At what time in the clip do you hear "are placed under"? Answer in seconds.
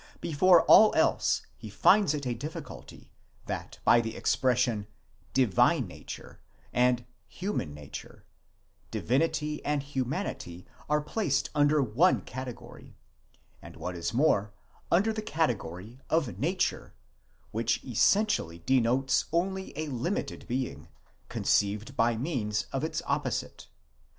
10.89-11.83